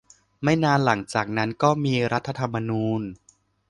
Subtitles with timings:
[0.43, 3.01] ไม่นานหลังจากนั้นก็มีรัฐธรรมนูญ